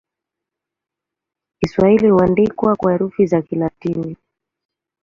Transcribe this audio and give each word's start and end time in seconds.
Kiswahili 1.59 2.09
huandikwa 2.09 2.67
leo 2.67 2.75
kwa 2.75 2.91
herufi 2.91 3.25
za 3.25 3.41
Kilatini. 3.41 4.15